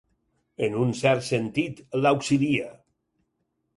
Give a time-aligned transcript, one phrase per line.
[0.67, 2.75] En un cert sentit, l'auxilia.